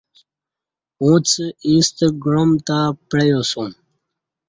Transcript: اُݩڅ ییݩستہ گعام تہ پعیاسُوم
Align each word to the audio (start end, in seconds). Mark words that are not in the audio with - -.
اُݩڅ 1.01 1.29
ییݩستہ 1.67 2.07
گعام 2.23 2.51
تہ 2.65 2.77
پعیاسُوم 3.09 3.71